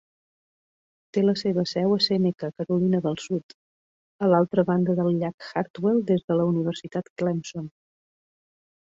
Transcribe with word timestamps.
Té 1.17 1.21
la 1.25 1.35
seva 1.41 1.65
seu 1.71 1.93
a 1.97 1.99
Seneca, 2.05 2.49
Carolina 2.63 3.03
del 3.09 3.19
Sud, 3.25 3.57
a 4.29 4.33
l'altra 4.33 4.67
banda 4.73 4.99
del 5.03 5.15
llac 5.23 5.51
Hartwell 5.63 6.05
des 6.13 6.29
de 6.29 6.43
la 6.43 6.51
Universitat 6.57 7.17
Clemson. 7.21 7.75